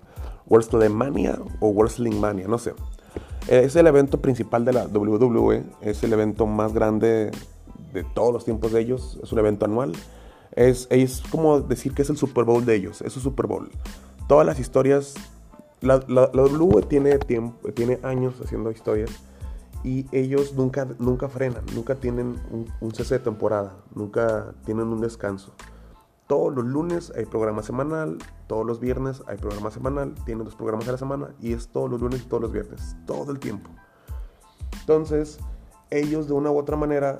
[0.47, 2.73] WrestleMania o WrestlingMania, no sé.
[3.47, 7.29] Es el evento principal de la WWE, es el evento más grande
[7.93, 9.93] de todos los tiempos de ellos, es un evento anual.
[10.53, 13.69] Es, es como decir que es el Super Bowl de ellos, es su Super Bowl.
[14.27, 15.13] Todas las historias,
[15.79, 19.11] la, la, WWE tiene, tiempo, tiene años haciendo historias
[19.83, 25.01] y ellos nunca, nunca frenan, nunca tienen un, un cese de temporada, nunca tienen un
[25.01, 25.53] descanso.
[26.33, 28.17] Todos los lunes hay programa semanal,
[28.47, 31.91] todos los viernes hay programa semanal, tienen dos programas a la semana y es todos
[31.91, 33.69] los lunes y todos los viernes, todo el tiempo.
[34.79, 35.37] Entonces,
[35.91, 37.19] ellos de una u otra manera,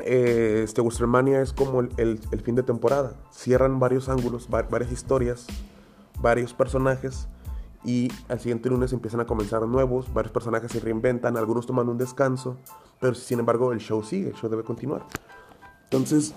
[0.00, 3.14] eh, este WrestleMania es como el, fin de temporada.
[3.32, 5.46] Cierran varios ángulos, va, varias historias,
[6.20, 7.28] varios personajes
[7.82, 11.96] y al siguiente lunes empiezan a comenzar nuevos, varios personajes se reinventan, algunos toman un
[11.96, 12.58] descanso,
[13.00, 15.06] pero sin embargo el show sigue, el show debe continuar.
[15.86, 16.34] Entonces,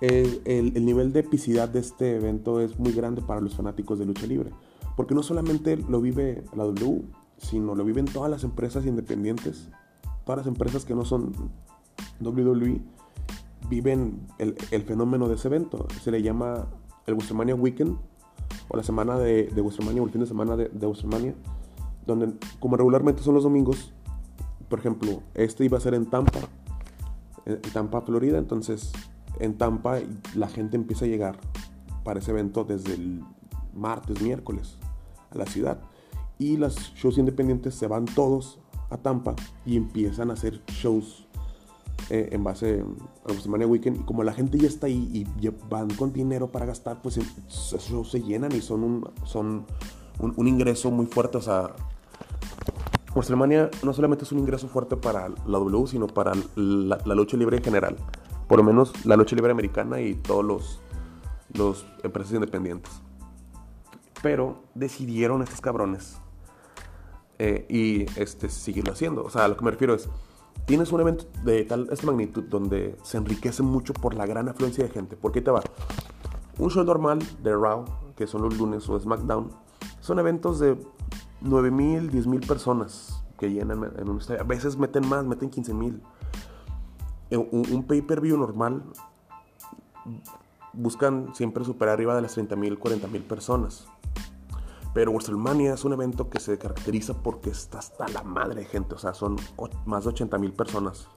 [0.00, 3.98] el, el, el, nivel de epicidad de este evento es muy grande para los fanáticos
[3.98, 4.50] de lucha libre.
[4.96, 7.02] Porque no solamente lo vive la W,
[7.36, 9.68] sino lo viven todas las empresas independientes.
[10.24, 11.32] Todas las empresas que no son
[12.20, 12.80] WWE
[13.68, 15.86] viven el, el fenómeno de ese evento.
[16.02, 16.68] Se le llama
[17.06, 17.98] el WrestleMania Weekend
[18.68, 21.34] o la semana de, de WrestleMania o el fin de semana de, de WrestleMania.
[22.06, 23.92] Donde, como regularmente son los domingos,
[24.68, 26.40] por ejemplo, este iba a ser en Tampa,
[27.56, 28.38] Tampa, Florida.
[28.38, 28.92] Entonces,
[29.40, 29.98] en Tampa
[30.34, 31.38] la gente empieza a llegar
[32.04, 33.22] para ese evento desde el
[33.74, 34.78] martes, miércoles
[35.30, 35.80] a la ciudad.
[36.38, 39.34] Y los shows independientes se van todos a Tampa
[39.66, 41.26] y empiezan a hacer shows
[42.10, 42.84] eh, en base
[43.24, 44.00] a WrestleMania Weekend.
[44.00, 47.82] Y como la gente ya está ahí y van con dinero para gastar, pues esos
[47.82, 49.66] shows se llenan y son un, son
[50.20, 51.38] un, un ingreso muy fuerte.
[51.38, 51.74] O sea,
[53.18, 57.36] WrestleMania no solamente es un ingreso fuerte para la W, sino para la, la, lucha
[57.36, 57.96] libre en general.
[58.46, 60.80] Por lo menos la lucha libre americana y todos los,
[61.54, 62.92] los empresas independientes.
[64.22, 66.18] Pero decidieron estos cabrones
[67.38, 69.24] eh, y este, seguirlo haciendo.
[69.24, 70.08] O sea, a lo que me refiero es,
[70.66, 74.84] tienes un evento de tal esta magnitud donde se enriquece mucho por la gran afluencia
[74.84, 75.16] de gente.
[75.16, 75.62] ¿Por qué te va?
[76.58, 77.84] Un show normal de Raw,
[78.16, 79.50] que son los lunes o SmackDown,
[80.00, 80.76] son eventos de
[81.40, 84.20] 9 mil, 10 mil personas que llenan en un.
[84.38, 86.02] A veces meten más, meten 15 mil.
[87.30, 88.82] Un, un pay-per-view normal
[90.72, 93.86] buscan siempre superar arriba de las 30 mil, 40 mil personas.
[94.94, 98.94] Pero WrestleMania es un evento que se caracteriza porque está hasta la madre de gente.
[98.94, 99.36] O sea, son
[99.86, 101.08] más de 80 mil personas.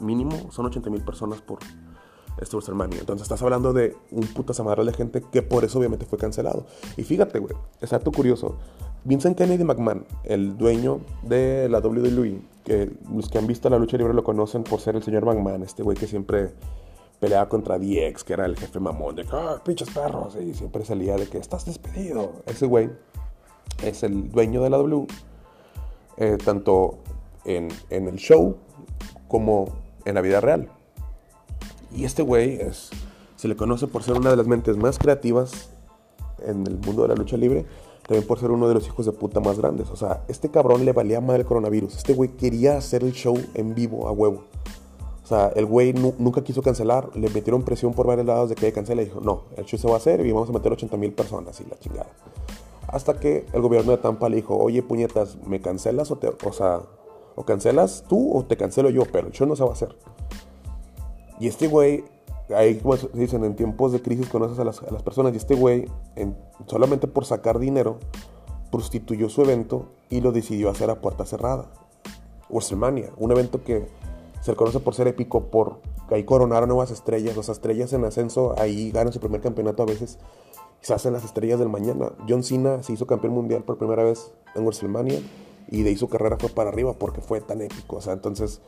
[0.00, 1.58] Mínimo son 80 mil personas por
[2.38, 3.00] este WrestleMania.
[3.00, 6.66] Entonces estás hablando de un puta zamadral de gente que por eso obviamente fue cancelado.
[6.96, 8.56] Y fíjate, güey, es curioso.
[9.04, 13.96] Vincent Kennedy McMahon, el dueño de la WWE, que los que han visto la lucha
[13.96, 16.52] libre lo conocen por ser el señor McMahon, este güey que siempre
[17.18, 21.16] peleaba contra DX, que era el jefe mamón de ah, pinches perros, y siempre salía
[21.16, 22.32] de que estás despedido.
[22.46, 22.90] Ese güey
[23.82, 25.06] es el dueño de la W,
[26.18, 26.98] eh, tanto
[27.46, 28.56] en, el show
[29.28, 29.66] como
[30.04, 30.68] en la vida real.
[31.90, 32.60] Y este güey
[33.36, 35.70] se le conoce por ser una de las mentes más creativas
[36.44, 37.64] en el mundo de la lucha libre
[38.10, 39.88] también por ser uno de los hijos de puta más grandes.
[39.88, 41.94] O sea, este cabrón le valía mal el coronavirus.
[41.96, 44.42] Este güey quería hacer el show en vivo a huevo.
[45.22, 47.08] O sea, el güey nunca quiso cancelar.
[47.14, 49.02] Le metieron presión por varios lados de que cancela.
[49.02, 51.12] Y dijo, no, el show se va a hacer y vamos a meter 80 mil
[51.12, 52.10] personas y la chingada.
[52.88, 56.18] Hasta que el gobierno de Tampa le dijo, oye, puñetas, ¿me cancelas o
[56.52, 56.80] sea,
[57.36, 59.94] o cancelas tú o te cancelo yo, pero el show no se va a hacer.
[61.38, 62.02] Y este güey
[62.54, 65.86] ahí como dicen, en tiempos de crisis conoces a las, personas y este güey,
[66.16, 66.36] en,
[66.66, 67.98] solamente por sacar dinero,
[68.70, 71.70] prostituyó su evento y lo decidió hacer a puerta cerrada.
[72.48, 73.86] WrestleMania, un evento que
[74.40, 78.90] se conoce por ser épico, por ahí coronaron nuevas estrellas, las estrellas en ascenso, ahí
[78.90, 80.18] ganan su primer campeonato a veces,
[80.80, 82.12] se hacen las estrellas del mañana.
[82.28, 85.20] John Cena se hizo campeón mundial por primera vez en WrestleMania
[85.68, 88.60] y de ahí su carrera fue para arriba porque fue tan épico, o sea, entonces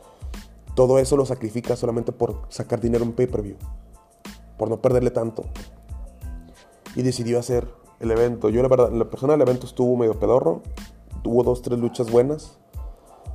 [0.75, 3.57] todo eso lo sacrifica solamente por sacar dinero en pay-per-view,
[4.57, 5.43] por no perderle tanto.
[6.95, 7.67] Y decidió hacer
[7.99, 8.49] el evento.
[8.49, 10.61] Yo la verdad, la persona del evento estuvo medio pedorro.
[11.23, 12.57] Tuvo dos, tres luchas buenas.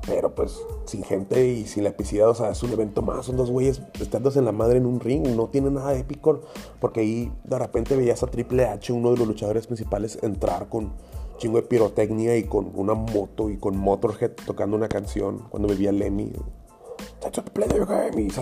[0.07, 3.27] Pero pues sin gente y sin la epicidad, o sea, es un evento más.
[3.27, 5.27] Son dos güeyes estándose en la madre en un ring.
[5.29, 6.43] No tiene nada de épico.
[6.81, 10.93] Porque ahí de repente veías a Triple H, uno de los luchadores principales, entrar con
[11.39, 15.93] chingo de pirotecnia y con una moto y con Motorhead tocando una canción cuando vivía
[15.93, 16.33] Lemmy.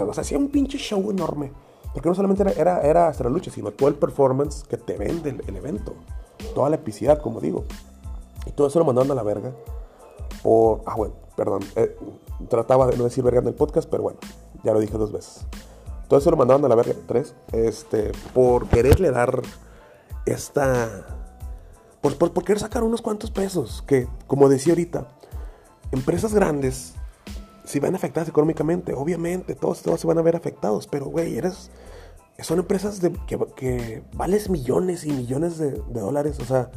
[0.04, 1.52] O sea, hacía un pinche show enorme.
[1.92, 4.96] Porque no solamente era, era, era hasta la lucha, sino todo el performance que te
[4.96, 5.94] vende el, evento.
[6.54, 7.64] Toda la epicidad, como digo.
[8.44, 9.52] Y todo eso lo mandaron a la verga.
[10.42, 10.82] Por.
[10.84, 11.62] Ah, bueno, perdón.
[11.74, 11.96] Eh,
[12.48, 14.18] trataba de no decir verga en el podcast, pero bueno,
[14.62, 15.46] ya lo dije dos veces.
[16.08, 17.34] Todo eso lo mandaron a la verga, tres.
[17.52, 19.40] Este, por quererle dar
[20.26, 21.06] esta.
[22.02, 23.82] Por, por, por querer sacar unos cuantos pesos.
[23.86, 25.08] Que, como decía ahorita,
[25.92, 26.94] empresas grandes
[27.66, 31.70] si van afectadas económicamente, obviamente, todos, todos se van a ver afectados, pero güey, eres,
[32.40, 36.70] son empresas de, que, que, vales millones y millones de, dólares, o sea,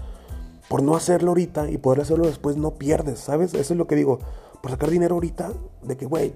[0.67, 3.53] por no hacerlo ahorita y poder hacerlo después no pierdes, ¿sabes?
[3.53, 4.19] Eso es lo que digo,
[4.61, 6.33] por sacar dinero ahorita, de que, güey,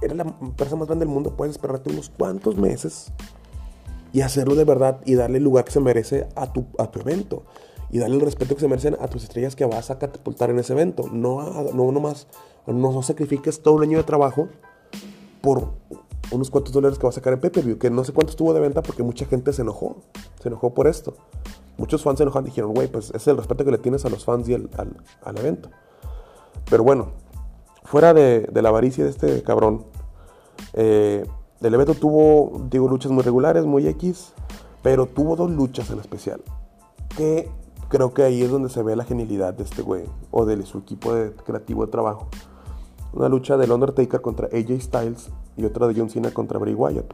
[0.00, 3.12] eres la empresa más grande del mundo, puedes esperarte unos cuantos meses
[4.12, 7.00] y hacerlo de verdad y darle el lugar que se merece a tu, a tu
[7.00, 7.44] evento
[7.92, 10.58] y darle el respeto que se merecen a tus estrellas que vas a catapultar en
[10.58, 11.04] ese evento.
[11.12, 12.26] No, no nomás,
[12.66, 14.48] no, sacrifiques todo un año de trabajo
[15.42, 15.68] por
[16.30, 18.60] unos cuantos dólares que vas a sacar en pay que no sé cuánto estuvo de
[18.60, 19.98] venta porque mucha gente se enojó,
[20.40, 21.14] se enojó por esto.
[21.76, 24.04] Muchos fans se enojaron y dijeron, güey, pues ese es el respeto que le tienes
[24.06, 24.70] a los fans y al,
[25.22, 25.68] al, evento.
[26.70, 27.12] Pero bueno,
[27.84, 29.84] fuera de, de, la avaricia de este cabrón,
[30.72, 31.26] eh,
[31.60, 34.32] el evento tuvo, digo, luchas muy regulares, muy X,
[34.82, 36.40] pero tuvo dos luchas en especial
[37.16, 37.50] que
[37.92, 40.78] creo que ahí es donde se ve la genialidad de este güey o de su
[40.78, 42.26] equipo de creativo de trabajo.
[43.12, 45.28] Una lucha del Undertaker contra AJ Styles
[45.58, 47.12] y otra de John Cena contra Bray Wyatt.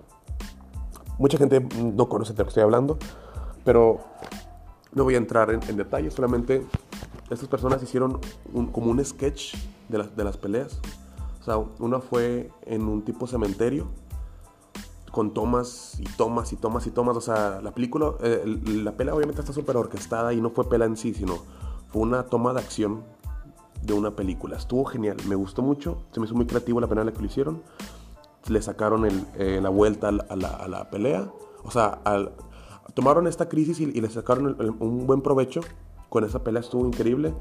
[1.19, 2.97] Mucha gente no conoce de lo que estoy hablando,
[3.64, 3.99] pero
[4.95, 6.64] no voy a entrar en, detalles, solamente
[7.29, 8.21] estas personas hicieron
[8.71, 9.57] como un sketch
[9.88, 10.81] de, de las peleas.
[11.41, 13.88] O sea, una fue en un tipo cementerio
[15.11, 17.16] con tomas y tomas y tomas y tomas.
[17.16, 20.85] O sea, la película, eh, la pelea obviamente está súper orquestada y no fue pela
[20.85, 21.38] en sí, sino
[21.88, 23.03] fue una toma de acción
[23.83, 24.57] de una película.
[24.57, 27.62] Estuvo genial, me gustó mucho, se me hizo muy creativo la pelea que lo hicieron.
[28.49, 31.31] Le sacaron eh, la vuelta a la, pelea.
[31.64, 32.01] O sea,
[32.94, 35.61] tomaron esta crisis y, le sacaron un buen provecho.
[36.09, 37.35] Con esa pelea estuvo increíble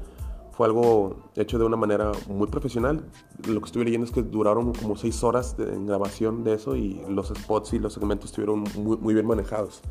[0.58, 3.04] fue algo hecho de una manera muy profesional.
[3.46, 6.74] Lo que estuve leyendo es que duraron como seis horas de, en grabación de eso
[6.74, 9.82] y los spots y los segmentos estuvieron muy, muy bien manejados.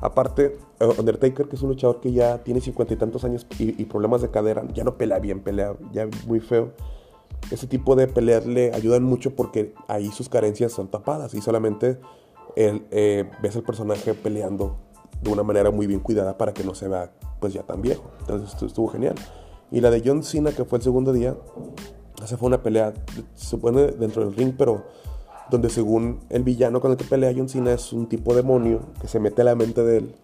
[0.00, 3.84] Aparte, eh, Undertaker, que es un luchador que ya tiene cincuenta y tantos años y,
[3.86, 6.70] problemas de cadera, ya no pelea bien, pelea ya muy feo.
[7.50, 11.98] Ese tipo de peleas le ayudan mucho porque ahí sus carencias son tapadas y solamente
[12.54, 14.76] eh, ves al personaje peleando
[15.20, 18.08] de una manera muy bien cuidada para que no se vea pues ya tan viejo.
[18.20, 19.16] Entonces estuvo genial.
[19.72, 21.34] Y la de John Cena, que fue el segundo día,
[22.22, 22.92] esa fue una pelea,
[23.34, 24.84] se supone dentro del ring, pero
[25.50, 29.08] donde según el villano con el que pelea John Cena es un tipo demonio que
[29.08, 30.14] se mete a la mente de él.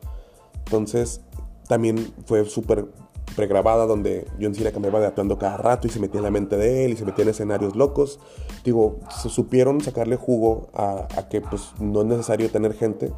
[0.66, 1.22] Entonces
[1.66, 2.86] también fue súper
[3.36, 6.56] pregrabada donde John Cena cambiaba de actuando cada rato y se metía en la mente
[6.56, 8.20] de él y se metía en escenarios locos.
[8.64, 13.12] Digo, supieron sacarle jugo a, a que pues no es necesario tener gente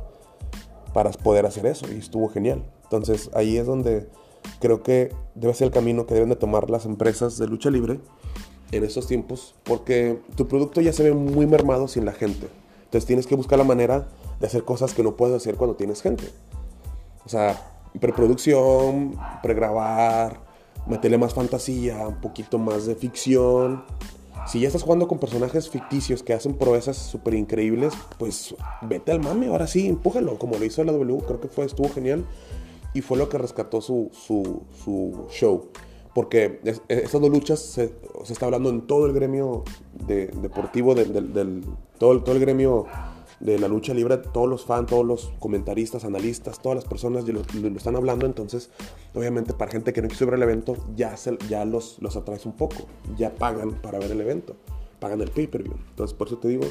[0.94, 2.64] para poder hacer eso y estuvo genial.
[2.84, 4.08] Entonces ahí es donde
[4.60, 8.00] creo que debe ser el camino que deben de tomar las empresas de lucha libre
[8.72, 12.48] en estos tiempos, porque tu producto ya se ve muy mermado sin la gente.
[12.84, 16.02] Entonces tienes que buscar la manera de hacer cosas que no puedes hacer cuando tienes
[16.02, 16.24] gente.
[17.24, 20.40] O sea, preproducción, pregrabar,
[20.86, 23.84] meterle más fantasía, un poquito más de ficción.
[24.46, 29.20] Si ya estás jugando con personajes ficticios que hacen proezas súper increíbles, pues vete al
[29.20, 32.24] mame, ahora sí, empújalo, como lo hizo la W, creo que fue, estuvo genial
[32.94, 35.70] y fue lo que rescató su, su, su show.
[36.14, 39.62] Porque estas dos luchas se, se, está hablando en todo el gremio
[40.06, 41.64] de, deportivo, del,
[41.98, 42.86] todo, todo el gremio
[43.38, 47.42] de la lucha libre, todos los fans, todos los comentaristas, analistas, todas las personas lo,
[47.54, 48.26] lo, están hablando.
[48.26, 48.70] Entonces,
[49.14, 52.44] obviamente, para gente que no quiso ver el evento, ya, se, ya los, los atraes
[52.44, 52.76] un poco.
[53.16, 54.56] Ya pagan para ver el evento,
[54.98, 55.76] pagan el pay-per-view.
[55.90, 56.64] Entonces, por eso te digo,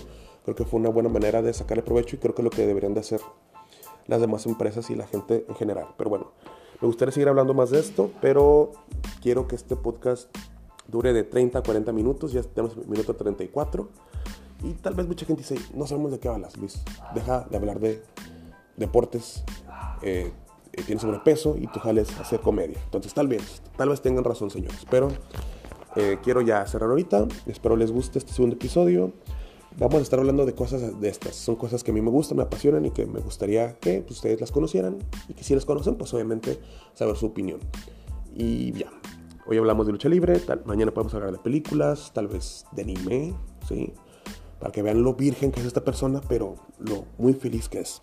[0.43, 2.68] creo que fue una buena manera de sacarle provecho y creo que es lo que
[2.68, 3.22] deberían de hacer
[4.10, 5.88] las demás empresas y la gente en general.
[5.97, 6.32] Pero bueno,
[6.82, 8.72] me gustaría seguir hablando más de esto, pero
[9.22, 10.36] quiero que este podcast
[10.88, 13.88] dure de 30 a 40 minutos, ya tenemos el minuto 34.
[14.64, 16.82] Y tal vez mucha gente dice, no sabemos de qué hablas, Luis.
[17.14, 18.01] Deja de hablar de
[18.78, 19.43] deportes,
[20.01, 20.32] eh,
[20.74, 22.80] eh, tienes sobrepeso y tú jales hacer comedia.
[22.84, 24.86] Entonces tal vez, tal vez tengan razón, señores.
[24.89, 25.10] Pero
[25.95, 27.28] eh, quiero ya cerrar ahorita.
[27.45, 29.14] Espero les guste este segundo episodio.
[29.78, 31.36] Vamos a estar hablando de cosas de estas.
[31.36, 34.17] Son cosas que a mí me gustan, me apasionan y que me gustaría que pues,
[34.17, 34.97] ustedes las conocieran
[35.28, 36.59] y que si las conocen, pues obviamente
[36.93, 37.59] saber su opinión.
[38.36, 38.91] Y ya,
[39.47, 43.34] hoy hablamos de lucha libre, tal, mañana podemos hablar de películas, tal vez de anime,
[43.67, 43.93] ¿sí?
[44.59, 48.01] Para que vean lo virgen que es esta persona, pero lo muy feliz que es.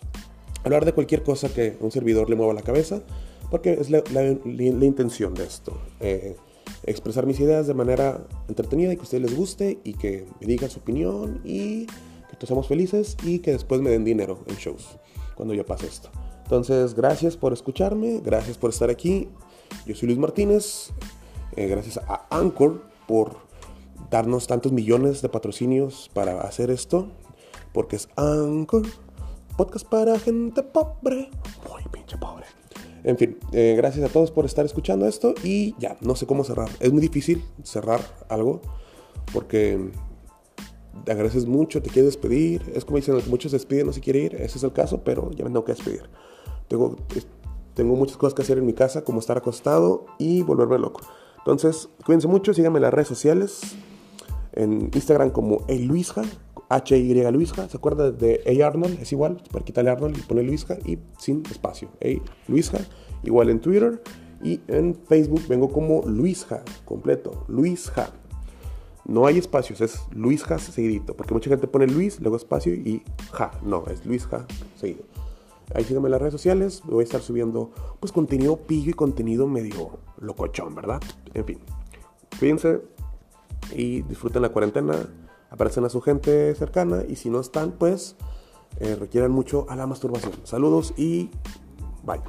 [0.65, 3.03] Hablar de cualquier cosa que a un servidor le mueva la cabeza,
[3.51, 4.03] porque es la,
[4.85, 5.79] intención de esto.
[6.01, 6.37] Eh,
[6.87, 10.47] expresar mis ideas de manera entretenida y que a ustedes les guste y que me
[10.47, 14.57] digan su opinión y que todos seamos felices y que después me den dinero en
[14.57, 14.99] shows
[15.35, 16.11] cuando ya pase esto.
[16.45, 19.29] Entonces, gracias por escucharme, gracias por estar aquí.
[19.85, 20.91] Yo soy Luis Martínez,
[21.57, 23.37] eh, gracias a Anchor por
[24.11, 27.09] darnos tantos millones de patrocinios para hacer esto,
[27.73, 28.87] porque es Anchor,
[29.57, 31.31] podcast para gente pobre.
[33.07, 36.43] En fin, eh, gracias a todos por estar escuchando esto y ya, no sé cómo
[36.43, 36.69] cerrar.
[36.81, 38.61] Es muy difícil cerrar algo
[39.33, 39.93] porque
[41.05, 42.63] te agradeces mucho, te quieres despedir.
[42.75, 44.35] Es como dicen, muchos despiden, no se quiere ir.
[44.35, 46.11] Ese es el caso, pero ya me tengo que despedir.
[46.67, 46.97] Tengo,
[47.75, 51.03] tengo muchas cosas que hacer en mi casa, como estar acostado y volverme loco.
[51.39, 53.61] Entonces, cuídense mucho, síganme en las redes sociales.
[54.53, 56.23] En Instagram como Luisja,
[56.69, 58.67] H-Y Luisja, ¿se acuerda de A.
[58.67, 59.01] Arnold?
[59.01, 61.89] Es igual, para quitarle Arnold y poner Luisja y sin espacio.
[62.03, 62.09] A.
[62.49, 62.79] Luisja,
[63.23, 64.03] igual en Twitter
[64.43, 68.11] y en Facebook vengo como Luisja, completo, Luisja.
[69.05, 73.53] No hay espacios, es Luisja seguidito, porque mucha gente pone Luis, luego espacio y ja,
[73.63, 75.05] no, es Luisja seguido.
[75.75, 79.47] Ahí síganme en las redes sociales, voy a estar subiendo pues contenido pillo y contenido
[79.47, 81.01] medio locochón, ¿verdad?
[81.35, 81.59] En fin,
[82.39, 82.81] cuídense
[83.75, 85.09] y disfruten la cuarentena
[85.51, 88.17] aparecen a su gente cercana y si no están, pues
[88.81, 90.35] eh, requieren mucho a la masturbación.
[90.45, 91.31] Saludos y
[92.05, 92.21] bye.